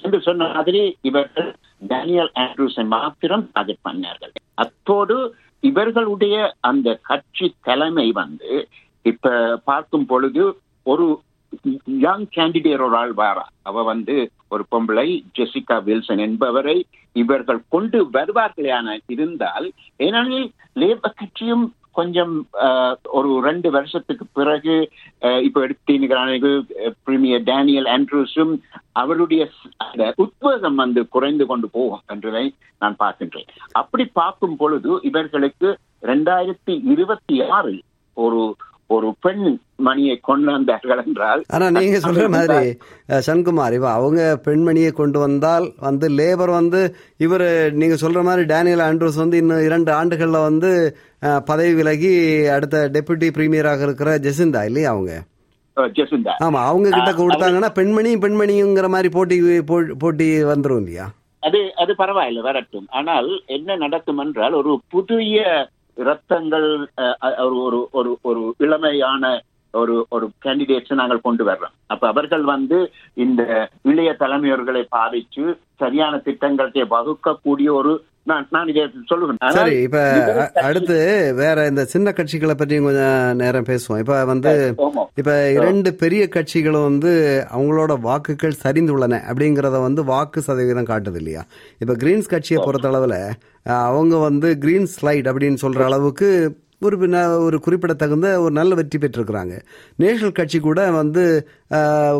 என்று 0.03 0.21
சொன்ன 0.21 0.49
மாதிரி 0.49 0.83
இவர்கள் 1.03 1.51
டேனியல் 1.89 2.31
ஆண்ட்ரூஸை 2.35 2.87
மாத்திரம் 2.87 3.51
டார்கெட் 3.53 3.87
பண்ணார்கள் 3.89 4.35
அத்தோடு 4.55 5.19
இவர்களுடைய 5.63 6.37
அந்த 6.61 6.89
கட்சி 7.03 7.55
தலைமை 7.61 8.13
வந்து 8.13 8.69
இப்ப 9.03 9.57
பார்க்கும் 9.65 10.07
பொழுது 10.07 10.45
ஒரு 10.87 11.07
யங் 12.01 12.27
கேண்டிடேட் 12.37 12.85
ஒரு 12.85 12.97
ஆள் 12.97 13.15
வாரா. 13.15 13.47
அவ 13.63 13.83
வந்து 13.85 14.17
ஒரு 14.49 14.65
பொம்பளை 14.71 15.09
ஜெசிகா 15.39 15.77
வில்சன் 15.85 16.19
என்பவரை 16.19 16.77
இவர்கள் 17.17 17.61
கொண்டு 17.69 18.11
வருவார்களான 18.13 18.87
இருந்தால் 19.09 19.67
ஏனெனில் 20.01 20.49
லேபர் 20.81 21.19
கட்சியும் 21.19 21.67
கொஞ்சம் 21.93 22.33
ஒரு 23.11 23.41
ரெண்டு 23.41 23.71
வருஷத்துக்கு 23.71 24.25
பிறகு 24.33 24.75
அஹ், 25.23 25.41
இப்ப 25.41 25.61
பிரீமியர் 27.05 27.43
டேனியல் 27.43 27.89
ஆண்ட்ரூஸும் 27.93 28.53
அவருடைய 28.93 29.43
அந்த 29.85 30.13
உத்வேகம் 30.17 30.75
வந்து 30.75 31.09
குறைந்து 31.09 31.47
கொண்டு 31.47 31.69
போகும் 31.71 32.05
என்றதை 32.07 32.45
நான் 32.81 32.97
பார்க்கின்றேன். 32.99 33.49
அப்படி 33.73 34.05
பார்க்கும் 34.13 34.57
பொழுது 34.57 34.91
இவர்களுக்கு 35.03 35.69
ரெண்டாயிரத்தி 36.03 36.75
இருபத்தி 36.87 37.37
ஆறில் 37.51 37.83
ஒரு 38.17 38.41
ஒரு 38.91 39.09
பெண் 39.21 39.45
மணியை 39.81 40.17
கொண்டு 40.23 40.51
வந்தார்கள் 40.53 41.01
என்றால் 41.03 41.41
ஆனா 41.55 41.67
நீங்க 41.77 41.97
சொல்ற 42.05 42.27
மாதிரி 42.35 42.59
அஹ், 43.09 43.23
சண்குமார் 43.27 43.77
இப்ப 43.77 43.89
அவங்க 43.95 44.21
பெண்மணியை 44.45 44.91
கொண்டு 44.95 45.19
வந்தால் 45.23 45.67
வந்து 45.87 46.07
லேபர் 46.19 46.53
வந்து 46.55 46.81
இவர் 47.21 47.47
நீங்க 47.81 47.97
சொல்ற 48.03 48.23
மாதிரி 48.25 48.45
டேனியல் 48.53 48.85
ஆண்ட்ரூஸ் 48.87 49.23
வந்து 49.23 49.41
இன்னும் 49.43 49.67
இரண்டு 49.67 49.93
ஆண்டுகள்ல 49.97 50.41
வந்து 50.47 50.71
பதவி 51.47 51.73
விலகி 51.79 52.13
அடுத்த 52.55 52.85
டெபுட்டி 52.95 53.29
பிரீமியராக 53.37 53.87
இருக்கிற 53.87 54.11
ஜெசிந்தா 54.25 54.63
இல்லையா 54.69 54.91
அவங்க? 54.93 55.13
ஜெசிந்தா. 55.97 56.35
ஆமா 56.45 56.61
அவங்க 56.69 56.89
கிட்ட 56.91 57.11
கொடுத்தாங்கன்னா 57.15 57.71
பெண்மணி 57.75 58.11
பெண்மணிங்கிற 58.21 58.89
மாதிரி 58.93 59.09
போட்டி 59.11 59.37
போட்டி 60.01 60.29
வந்துரும் 60.51 60.81
இல்லையா? 60.83 61.07
அது 61.43 61.59
அது 61.77 61.93
பரவாயில்லை 61.97 62.43
வரட்டும். 62.47 62.87
ஆனால் 62.93 63.27
என்ன 63.57 63.77
நடக்கும் 63.83 64.21
என்றால் 64.23 64.55
ஒரு 64.55 64.73
புதிய 64.93 65.41
இரத்தங்கள் 65.97 66.69
அஹ், 66.97 67.17
ஒரு 67.39 67.57
ஒரு 67.63 67.89
ஒரு 67.93 68.11
ஒரு 68.23 68.55
இளமையான 68.59 69.25
ஒரு 69.77 69.95
ஒரு 70.09 70.27
கேண்டிடேட்ஸ் 70.45 70.93
நாங்கள் 70.95 71.21
கொண்டு 71.21 71.45
வர்றோம். 71.45 71.75
அப்ப 71.87 72.09
அவர்கள் 72.09 72.45
வந்து 72.47 72.79
இந்த 73.19 73.43
இளைய 73.85 74.11
தலைமையர்களை 74.21 74.83
பாதிச்சு 74.93 75.45
சரியான 75.77 76.21
திட்டங்களை 76.27 76.85
வகுக்கக்கூடிய 76.91 77.71
ஒரு 77.73 77.95
நான் 78.27 78.47
சரி 79.57 79.75
இப்ப 79.83 79.99
அடுத்து 80.63 80.95
வேற 81.37 81.67
இந்த 81.67 81.83
சின்ன 81.85 82.13
கட்சிகளை 82.13 82.55
பற்றி 82.55 82.79
கொஞ்சம் 82.81 83.37
நேரம் 83.37 83.69
பேசுவோம். 83.69 84.01
இப்ப 84.01 84.17
வந்து. 84.25 84.53
இப்ப 85.17 85.31
இரண்டு 85.53 85.91
பெரிய 85.97 86.23
கட்சிகளும் 86.29 86.87
வந்து 86.89 87.13
அவங்களோட 87.53 87.93
வாக்குகள் 88.01 88.61
சரிந்துள்ளன 88.65 89.21
அப்படிங்கறத 89.29 89.81
வந்து 89.83 90.05
வாக்கு 90.05 90.41
சதவீதம் 90.43 90.91
காட்டுது 90.91 91.21
இல்லையா? 91.23 91.43
இப்ப 91.81 91.97
கிரீன்ஸ் 91.97 92.29
கட்சியை 92.29 92.61
பொறுத்தளவுல 92.63 93.17
அஹ், 93.67 93.85
அவங்க 93.87 94.17
வந்து 94.25 94.49
கிரீன் 94.59 94.89
ஸ்லைட் 94.93 95.29
அப்படின்னு 95.31 95.63
சொல்ற 95.63 95.81
அளவுக்கு 95.85 96.29
ஒரு 96.83 96.97
ஒரு 97.47 97.57
குறிப்பிடத்தகுந்த 97.65 98.29
ஒரு 98.45 98.53
நல்ல 98.59 98.75
வெற்றி 98.79 98.99
பெற்றிருக்கிறாங்க. 99.03 99.55
நேஷனல் 100.03 100.39
கட்சி 100.39 100.59
கூட 100.69 100.81
வந்து 101.01 101.23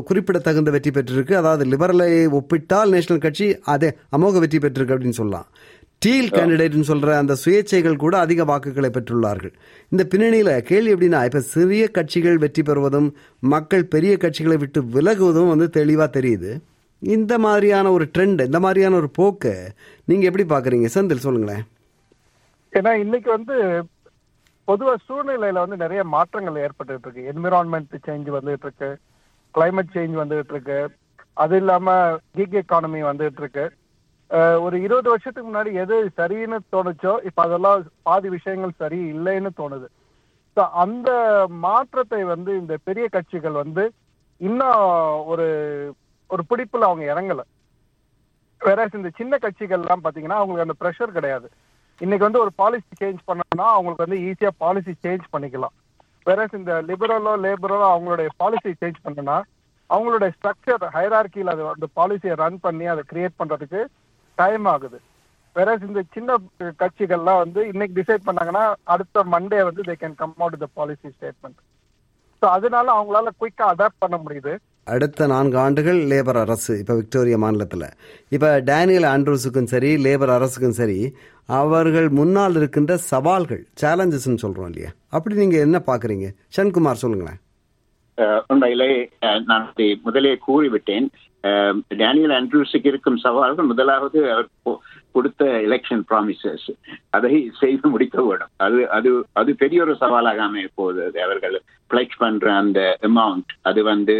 குறிப்பிடத்தகுந்த 0.09 0.71
வெற்றி 0.75 0.91
பெற்றிருக்கு. 0.97 1.35
அதாவது 1.41 1.65
லிபரலை 1.73 2.11
ஒப்பிட்டால் 2.39 2.93
நேஷனல் 2.95 3.25
கட்சி 3.25 3.49
அதே 3.75 3.91
அமோக 4.19 4.41
வெற்றி 4.45 4.61
பெற்றிருக்கு 4.65 4.95
அப்படின்னு 4.97 5.21
சொல்லலாம். 5.21 5.49
டீல் 6.05 6.33
கேண்டிடேட்னு 6.37 6.89
சொல்ற 6.91 7.11
அந்த 7.23 7.35
சுயேட்சைகள் 7.43 8.03
கூட 8.05 8.15
அதிக 8.25 8.45
வாக்குகளை 8.51 8.91
பெற்றுள்ளார்கள். 8.95 9.53
இந்த 9.93 10.03
பின்னணியில 10.13 10.51
கேள்வி 10.71 10.93
எப்படின்னா 10.95 11.21
இப்ப 11.29 11.43
சிறிய 11.53 11.85
கட்சிகள் 11.97 12.39
வெற்றி 12.45 12.63
பெறுவதும் 12.69 13.09
மக்கள் 13.55 13.85
பெரிய 13.95 14.15
கட்சிகளை 14.25 14.57
விட்டு 14.63 14.83
விலகுவதும் 14.97 15.53
வந்து 15.53 15.69
தெளிவா 15.79 16.07
தெரியுது. 16.19 16.53
இந்த 17.03 17.33
மாதிரியான 17.45 17.91
ஒரு 17.97 18.07
ட்ரெண்ட் 18.15 18.43
இந்த 18.49 18.61
மாதிரியான 18.65 18.97
ஒரு 19.01 19.11
போக்கை 19.21 19.55
நீங்க 20.11 20.25
எப்படி 20.31 20.47
பாக்குறீங்க? 20.55 20.89
செந்தில் 20.97 21.25
சொல்லுங்களேன். 21.27 21.65
ஏன்னா 22.73 22.93
இன்னைக்கு 23.05 23.31
வந்து 23.37 23.57
பொதுவாக 24.69 24.99
சூழ்நிலையில 25.09 25.63
வந்து 25.65 25.83
நிறைய 25.85 26.01
மாற்றங்கள் 26.15 26.63
ஏற்பட்டுட்டு 26.67 27.07
இருக்கு 27.07 27.29
என்விரான்மெண்ட் 27.33 27.97
சேஞ்ச் 28.07 28.31
வந்துட்டு 28.37 28.67
இருக்கு 28.69 28.91
கிளைமேட் 29.55 29.95
சேஞ்ச் 29.97 30.17
வந்துட்டு 30.23 30.55
இருக்கு 30.55 30.79
அது 31.37 31.57
இல்லாம 31.63 31.95
கிக் 32.37 32.57
எக்கானமி 32.63 33.01
வந்துட்டு 33.11 33.43
இருக்கு 33.43 33.65
ஒரு 34.65 34.77
இருபது 34.87 35.09
வருஷத்துக்கு 35.13 35.49
முன்னாடி 35.49 35.71
எது 35.83 35.97
சரின்னு 36.19 36.59
தோணுச்சோ 36.75 37.13
இப்ப 37.29 37.39
அதெல்லாம் 37.43 37.85
பாதி 38.09 38.29
விஷயங்கள் 38.37 38.81
சரி 38.83 38.99
இல்லைன்னு 39.15 39.51
தோணுது. 39.61 39.87
ஸோ 40.57 40.63
அந்த 40.85 41.11
மாற்றத்தை 41.67 42.21
வந்து 42.33 42.51
இந்த 42.63 42.75
பெரிய 42.89 43.07
கட்சிகள் 43.17 43.57
வந்து 43.63 43.85
இன்னும் 44.41 44.81
ஒரு 45.33 45.47
ஒரு 46.31 46.43
பிடிப்புல 46.51 46.89
அவங்க 46.89 47.05
இறங்கல. 47.13 47.43
வேற 48.61 48.89
இந்த 48.99 49.11
சின்ன 49.21 49.35
கட்சிகள் 49.45 49.83
எல்லாம் 49.85 50.05
பாத்தீங்கன்னா 50.05 50.41
அவங்களுக்கு 50.41 50.67
அந்த 50.67 50.77
ப்ரெஷர் 50.83 51.17
கிடையாது. 51.19 51.49
இன்னைக்கு 52.05 52.25
வந்து 52.27 52.43
ஒரு 52.45 52.53
பாலிசி 52.61 52.95
சேஞ்ச் 53.03 53.21
பண்ணோம்னா 53.29 53.67
அவங்களுக்கு 53.75 54.05
வந்து 54.05 54.19
ஈஸியா 54.29 54.51
பாலிசி 54.63 54.93
சேஞ்ச் 55.05 55.27
பண்ணிக்கலாம். 55.35 55.75
வேற 56.29 56.47
இந்த 56.59 56.73
லிபரலோ 56.89 57.33
லேபரலோ 57.45 57.87
அவங்களுடைய 57.93 58.29
பாலிசி 58.43 58.71
சேஞ்ச் 58.81 58.99
பண்ணனா 59.05 59.37
அவங்களுடைய 59.91 60.31
ஸ்ட்ரக்சர் 60.37 60.85
ஹைரார்கியில் 60.97 61.53
அது 61.53 61.63
அந்த 61.75 61.87
பாலிசியை 61.99 62.35
ரன் 62.43 62.59
பண்ணி 62.65 62.87
அதை 62.93 63.03
கிரியேட் 63.13 63.39
பண்றதுக்கு 63.41 63.81
டைம் 64.39 64.67
ஆகுது. 64.75 64.99
வேற 65.57 65.77
இந்த 65.89 66.01
சின்ன 66.15 66.31
கட்சிகள்லாம் 66.83 67.43
வந்து 67.45 67.61
இன்னைக்கு 67.73 67.95
டிசைட் 68.01 68.27
பண்ணாங்கன்னா 68.29 68.65
அடுத்த 68.95 69.23
மண்டே 69.35 69.61
வந்து 69.69 69.87
they 69.89 69.95
can 70.03 70.19
come 70.23 70.35
out 70.43 70.63
the 70.65 70.69
policy 70.79 71.09
statement 71.17 71.61
so 72.43 72.47
அதனால 72.57 72.87
அவங்களால 72.97 73.31
குயிக்காக 73.41 73.73
அடாப்ட் 73.75 74.03
பண்ண 74.05 74.17
முடியுது. 74.25 74.55
அடுத்த 74.93 75.27
நான்கு 75.33 75.57
ஆண்டுகள் 75.63 76.01
லேபர் 76.11 76.39
அரசு 76.43 76.73
இப்ப 76.83 76.95
விக்டோரியா 76.99 77.39
மாநிலத்தில். 77.45 77.87
இப்ப 78.35 78.51
டேனியல் 78.71 79.07
ஆண்ட்ரூஸுக்கும் 79.13 79.71
சரி 79.73 79.91
லேபர் 80.05 80.33
அரசுக்கும் 80.37 80.79
சரி 80.81 80.99
அவர்கள் 81.61 82.09
முன்னால் 82.19 82.57
இருக்கின்ற 82.61 82.93
சவால்கள் 83.11 83.63
சேலஞ்சஸ்ன்னு 83.83 84.43
சொல்றோம் 84.45 84.71
இல்லையா? 84.71 84.91
அப்படி 85.17 85.37
நீங்க 85.43 85.59
என்ன 85.67 85.81
பாக்குறீங்க? 85.91 86.29
சன்குமார் 86.57 87.03
சொல்லுங்களேன். 87.03 87.41
உண்மையிலே 88.53 88.91
நான் 89.51 89.67
முதலே 90.07 90.35
கூறிவிட்டேன். 90.49 91.07
டேனியல் 92.01 92.35
ஆண்ட்ரூஸுக்கு 92.37 92.91
இருக்கும் 92.93 93.19
சவால்கள் 93.25 93.71
முதலாவது 93.73 94.19
அவர் 94.35 94.49
கொடுத்த 95.17 95.45
எலெக்ஷன் 95.67 96.03
ப்ராமிசஸ் 96.09 96.67
அதை 97.17 97.35
செய்து 97.61 97.87
முடிக்க 97.93 98.17
வேண்டும். 98.29 98.53
அது 98.67 98.79
அது 98.97 99.11
அது 99.41 99.51
பெரிய 99.63 99.79
ஒரு 99.85 99.95
சவாலாக 100.03 100.43
அமைய 100.49 100.69
போகுது. 100.79 101.01
அது 101.09 101.19
அவர்கள் 101.27 101.57
பிளெக்ஸ் 101.91 102.21
பண்ற 102.25 102.47
அந்த 102.63 102.81
அமௌண்ட் 103.09 103.53
அது 103.71 103.81
வந்து 103.93 104.17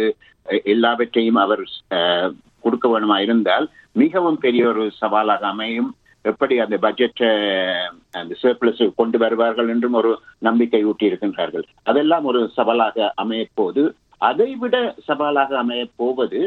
எல்லாவற்றையும் 0.65 1.35
அவர் 1.37 1.63
அஹ், 1.91 2.31
கொடுக்க 2.59 2.87
வேணுமா 2.89 3.17
இருந்தால் 3.19 3.65
மிகவும் 3.95 4.37
பெரிய 4.37 4.67
ஒரு 4.67 4.91
சவாலாக 4.99 5.43
அமையும். 5.47 5.89
எப்படி 6.25 6.55
அந்த 6.59 6.75
பட்ஜெட்டை 6.77 7.27
அந்த 8.13 8.33
சர்பிளஸ் 8.41 8.81
கொண்டு 8.95 9.17
வருவார்கள் 9.17 9.69
என்றும் 9.69 9.93
ஒரு 9.93 10.11
நம்பிக்கை 10.39 10.83
ஊட்டி 10.85 11.05
இருக்கின்றார்கள் 11.05 11.65
அதெல்லாம் 11.83 12.25
ஒரு 12.25 12.51
சவாலாக 12.55 13.13
அமையப்போது 13.23 13.83
அதை 14.21 14.45
அதைவிட 14.45 14.75
சவாலாக 15.07 15.51
அமையப்போவது 15.63 16.39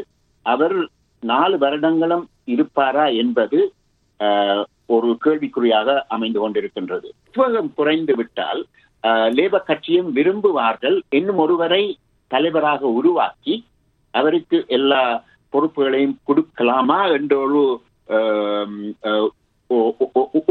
அவர் 0.46 0.76
நாலு 1.22 1.58
வருடங்களும் 1.58 2.24
இருப்பாரா 2.44 3.06
என்பது 3.18 3.58
ஆஹ், 4.20 4.62
ஒரு 4.86 5.18
கேள்விக்குறியாக 5.24 5.88
அமைந்து 6.08 6.38
கொண்டிருக்கின்றது. 6.40 7.08
உத்வேகம் 7.26 7.72
குறைந்து 7.74 8.14
விட்டால் 8.14 8.60
லேபர் 9.34 9.64
கட்சியும் 9.64 10.10
விரும்புவார்கள். 10.16 10.96
இன்னும் 11.10 11.38
ஒருவரை 11.38 11.82
தலைவராக 12.30 12.82
உருவாக்கி 12.92 13.54
அவருக்கு 14.18 14.58
எல்லா 14.78 15.02
பொறுப்புகளையும் 15.52 16.16
கொடுக்கலாமா 16.28 16.98
என்ற 17.18 17.32
ஒரு 17.46 17.62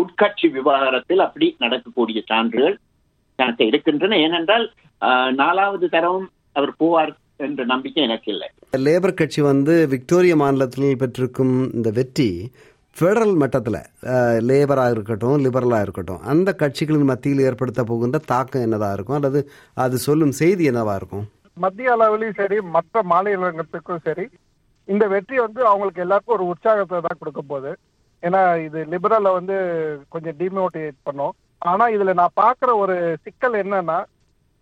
உட்கட்சி 0.01 0.47
விவகாரத்தில் 0.57 1.25
அப்படி 1.25 1.47
நடக்கக்கூடிய 1.63 2.19
சான்றுகள் 2.31 2.75
எனக்கு 3.39 3.63
இருக்கின்றன. 3.69 4.17
ஏனென்றால் 4.25 4.65
நாலாவது 5.41 5.87
தரவும் 5.95 6.27
அவர் 6.57 6.73
போவார் 6.81 7.13
என்ற 7.47 7.63
நம்பிக்கை 7.71 8.01
எனக்கு 8.07 8.29
இல்லை. 8.33 8.47
லேபர் 8.85 9.19
கட்சி 9.19 9.41
வந்து 9.51 9.73
விக்டோரியா 9.93 10.35
மாநிலத்தில் 10.41 10.99
பெற்றிருக்கும் 11.03 11.55
இந்த 11.77 11.89
வெற்றி 11.99 12.29
ஃபெடரல் 12.95 13.35
மட்டத்தில் 13.41 13.81
லேபராக 14.49 14.93
இருக்கட்டும் 14.95 15.37
லிபரலாக 15.45 15.85
இருக்கட்டும் 15.85 16.23
அந்த 16.31 16.49
கட்சிகளின் 16.61 17.09
மத்தியில் 17.11 17.43
ஏற்படுத்த 17.49 17.83
போகின்ற 17.91 18.19
தாக்கம் 18.31 18.65
என்னதாக 18.67 18.95
இருக்கும்? 18.97 19.17
அல்லது 19.19 19.41
அது 19.85 19.97
சொல்லும் 20.07 20.33
செய்தி 20.41 20.63
என்னவாக 20.71 20.99
இருக்கும்? 21.01 21.27
மத்திய 21.63 21.95
அளவிலையும் 21.95 22.39
சரி 22.41 22.57
மற்ற 22.75 23.03
மாநிலங்களுக்கும் 23.13 24.05
சரி 24.07 24.25
இந்த 24.87 25.05
வெற்றி 25.13 25.37
வந்து 25.45 25.61
அவங்களுக்கு 25.71 26.03
எல்லாருக்கும் 26.03 26.37
ஒரு 26.37 26.45
உற்சாகத்தை 26.51 26.99
தான் 27.07 27.19
கொடுக்க 27.21 27.41
போகுது. 27.41 27.71
ஏன்னா 28.23 28.41
இது 28.67 28.79
லிபரலை 28.93 29.31
வந்து 29.39 29.57
கொஞ்சம் 30.13 30.37
டிமோட்டிவேட் 30.39 30.97
பண்ணும். 31.07 31.35
ஆனா 31.71 31.85
இதுல 31.95 32.13
நான் 32.19 32.39
பாக்குற 32.43 32.69
ஒரு 32.83 32.95
சிக்கல் 33.25 33.57
என்னன்னா 33.63 33.99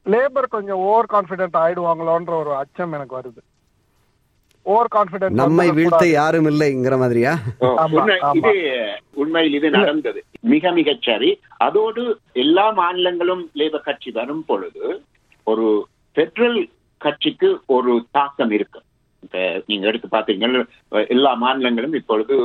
லேபர் 0.05 0.53
கொஞ்சம் 0.55 0.81
ஓவர் 0.87 1.11
கான்பிடென்ட் 1.13 1.57
ஆயிடுவாங்களோன்ற 1.63 2.33
ஒரு 2.43 2.51
அச்சம் 2.61 2.95
எனக்கு 2.97 3.17
வருது. 3.17 3.41
ஓவர் 4.65 4.93
கான்பிடென்ட் 4.95 5.41
நம்மை 5.41 5.67
வீழ்த்த 5.77 6.05
யாரும் 6.09 6.47
இல்லைங்கிற 6.51 6.95
மாதிரியா. 7.03 7.33
இது 8.39 8.53
உண்மையில் 9.23 9.57
இது 9.59 9.69
நடந்தது. 9.77 10.19
மிக 10.53 10.71
மிகச் 10.79 11.05
சரி. 11.09 11.29
அதோடு 11.67 12.03
எல்லா 12.43 12.65
மாநிலங்களும் 12.81 13.43
லேபர் 13.61 13.87
கட்சி 13.89 14.11
வரும் 14.19 14.43
பொழுது 14.49 14.85
ஒரு 15.51 15.67
பெட்ரல் 16.17 16.59
கட்சிக்கு 17.01 17.47
ஒரு 17.67 18.05
தாக்கம் 18.11 18.51
இருக்கு. 18.51 18.79
இப்ப 19.23 19.37
நீங்க 19.65 19.87
எடுத்து 19.87 20.07
பார்த்தீங்கன்னா 20.07 20.61
எல்லா 21.09 21.31
மாநிலங்களும் 21.41 21.93
இப்பொழுது 21.93 22.35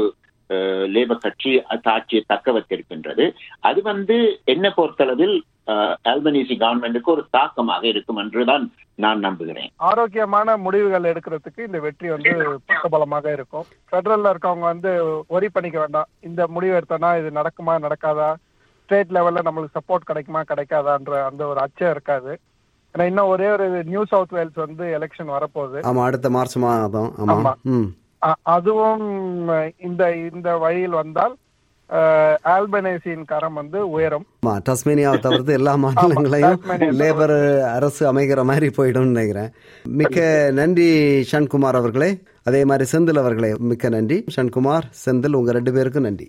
லேபர் 0.95 1.21
கட்சி 1.21 1.51
ஆட்சியை 1.91 2.23
தக்க 2.27 2.53
வைத்திருக்கின்றது. 2.53 3.25
அது 3.61 3.81
வந்து 3.83 4.17
என்ன 4.47 4.67
பொறுத்தளவில் 4.71 5.35
அஹ், 5.67 5.97
அல்பனீசி 6.05 6.55
கவர்மெண்ட்டுக்கு 6.57 7.11
ஒரு 7.11 7.23
தாக்கமாக 7.31 7.85
இருக்கும் 7.87 8.17
என்றுதான் 8.17 8.65
நான் 8.99 9.19
நம்புகிறேன். 9.19 9.69
ஆரோக்கியமான 9.83 10.57
முடிவுகள் 10.57 11.05
எடுக்கிறதுக்கு 11.05 11.67
இந்த 11.67 11.79
வெற்றி 11.81 12.09
வந்து 12.09 12.33
பக்கபலமாக 12.67 13.33
இருக்கும். 13.33 13.67
ஃபெடரல்ல 13.91 14.33
இருக்கவங்க 14.33 14.67
வந்து 14.67 14.93
ஒரி 15.29 15.49
பண்ணிக்க 15.49 15.79
வேண்டாம். 15.79 16.09
இந்த 16.21 16.47
முடிவு 16.49 16.75
எடுத்தோம்னா 16.75 17.19
இது 17.19 17.31
நடக்குமா 17.31 17.75
நடக்காதா? 17.79 18.31
ஸ்டேட் 18.83 19.13
லெவல்ல 19.13 19.43
நம்மளுக்கு 19.43 19.77
சப்போர்ட் 19.79 20.05
கிடைக்குமா 20.05 20.43
கிடைக்காதான்ற 20.43 21.23
அந்த 21.25 21.47
ஒரு 21.47 21.61
அச்சம் 21.61 21.91
இருக்காது. 21.91 22.33
ஏன்னா 22.95 23.05
இன்னும் 23.11 23.31
ஒரே 23.35 23.47
ஒரு 23.57 23.67
நியூ 23.93 24.03
சவுத் 24.13 24.35
வேல்ஸ் 24.37 24.59
வந்து 24.65 24.85
எலெக்ஷன் 24.97 25.31
வரப்போகுது. 25.35 25.79
ஆமா 25.91 26.03
அடுத்த 26.09 26.31
மார்ச் 26.37 26.57
மாதம் 26.65 27.13
ஆமா. 27.27 27.53
அதுவும் 28.57 29.07
இந்த 29.87 30.03
இந்த 30.17 30.49
வழியில் 30.65 30.99
வந்தால் 31.03 31.35
ஆல்பனேசியின் 32.53 33.25
கரம் 33.31 33.57
வந்து 33.61 33.79
உயரும். 33.95 34.27
டஸ்மேனியாவை 34.69 35.19
தவிர்த்து 35.25 35.57
எல்லா 35.59 35.73
மாநிலங்களையும் 35.85 36.61
லேபர் 37.01 37.35
அரசு 37.77 38.03
அமைகிற 38.13 38.45
மாதிரி 38.51 38.69
போயிடும்னு 38.77 39.15
நினைக்கிறேன். 39.15 39.51
மிக்க 40.01 40.21
நன்றி 40.61 40.89
ஷண்குமார் 41.33 41.81
அவர்களே. 41.81 42.11
அதே 42.51 42.63
மாதிரி 42.71 42.87
செந்தில் 42.93 43.23
அவர்களே 43.25 43.51
மிக்க 43.71 43.89
நன்றி. 43.97 44.19
ஷண்குமார் 44.37 44.89
செந்தில் 45.05 45.39
உங்க 45.41 45.53
ரெண்டு 45.59 45.75
பேருக்கும் 45.79 46.09
நன்றி. 46.09 46.29